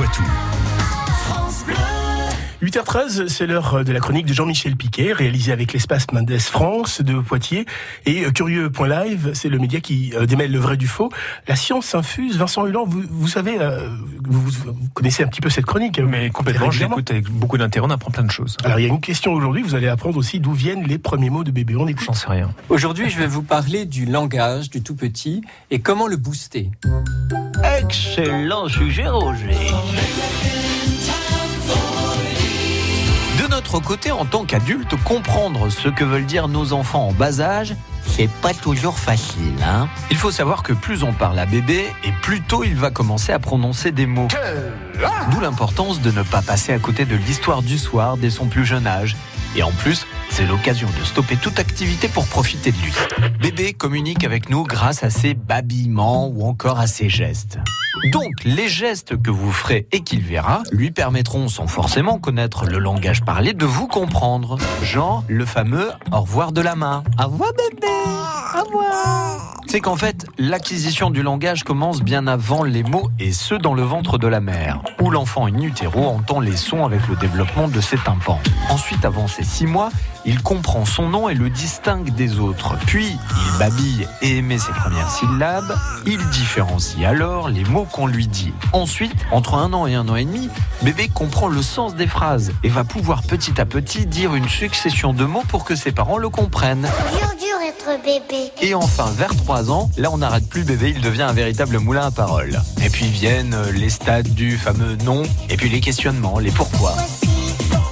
[0.00, 0.22] Poitou.
[2.62, 7.20] 8h13, c'est l'heure de la chronique de Jean-Michel Piquet, réalisée avec l'espace Mendes France de
[7.20, 7.66] Poitiers.
[8.06, 11.10] Et euh, Curieux.live, c'est le média qui euh, démêle le vrai du faux.
[11.48, 12.38] La science infuse.
[12.38, 13.90] Vincent Hulot, vous, vous savez, euh,
[14.24, 15.98] vous, vous connaissez un petit peu cette chronique.
[15.98, 18.56] hein, Mais complètement, je l'écoute avec beaucoup d'intérêt, on apprend plein de choses.
[18.64, 19.62] Alors, il y a une question aujourd'hui.
[19.62, 21.76] Vous allez apprendre aussi d'où viennent les premiers mots de bébé.
[21.76, 22.06] On écoute.
[22.06, 22.54] J'en sais rien.
[22.70, 26.70] Aujourd'hui, je vais vous parler du langage du tout petit et comment le booster.
[27.64, 29.56] Excellent sujet, Roger.
[33.42, 37.40] De notre côté, en tant qu'adulte, comprendre ce que veulent dire nos enfants en bas
[37.40, 37.74] âge,
[38.06, 39.88] c'est pas toujours facile, hein.
[40.10, 43.32] Il faut savoir que plus on parle à bébé, et plus tôt il va commencer
[43.32, 44.28] à prononcer des mots.
[45.30, 48.64] D'où l'importance de ne pas passer à côté de l'histoire du soir dès son plus
[48.64, 49.16] jeune âge.
[49.56, 52.92] Et en plus, c'est l'occasion de stopper toute activité pour profiter de lui.
[53.40, 57.58] Bébé communique avec nous grâce à ses babillements ou encore à ses gestes.
[58.12, 62.78] Donc, les gestes que vous ferez et qu'il verra lui permettront, sans forcément connaître le
[62.78, 64.56] langage parlé, de vous comprendre.
[64.82, 67.02] Genre le fameux au revoir de la main.
[67.18, 67.88] Au revoir bébé.
[68.56, 69.60] Au revoir.
[69.66, 73.82] C'est qu'en fait, l'acquisition du langage commence bien avant les mots et ceux dans le
[73.82, 77.80] ventre de la mère, où l'enfant in utero entend les sons avec le développement de
[77.80, 78.40] ses tympans.
[78.68, 79.90] Ensuite, avant ses six mois,
[80.24, 82.76] il comprend son nom et le distingue des autres.
[82.86, 85.78] Puis, il babille et émet ses premières syllabes.
[86.06, 88.52] Il différencie alors les mots qu'on lui dit.
[88.72, 90.50] Ensuite, entre un an et un an et demi,
[90.82, 95.12] bébé comprend le sens des phrases et va pouvoir petit à petit dire une succession
[95.12, 96.88] de mots pour que ses parents le comprennent.
[98.04, 98.50] Bébé.
[98.62, 102.06] Et enfin, vers 3 ans, là on n'arrête plus bébé, il devient un véritable moulin
[102.06, 102.60] à paroles.
[102.84, 106.94] Et puis viennent euh, les stades du fameux non, et puis les questionnements, les pourquoi.
[106.96, 107.90] Oh.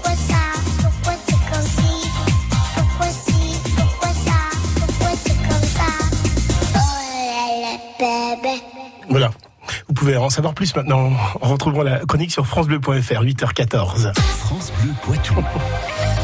[9.08, 9.30] Voilà.
[9.88, 14.14] Vous pouvez en savoir plus maintenant en retrouvant la chronique sur FranceBleu.fr, 8h14.
[14.14, 15.34] France Bleu Poitou.